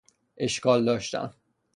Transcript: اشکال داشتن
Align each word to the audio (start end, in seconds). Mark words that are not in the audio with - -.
اشکال 0.37 0.85
داشتن 0.85 1.33